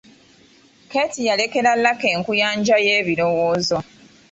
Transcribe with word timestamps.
Keeti 0.91 1.19
yalekera 1.27 1.71
Lucky 1.83 2.07
enkuyanja 2.17 2.75
y’ebirowoozo. 2.85 3.77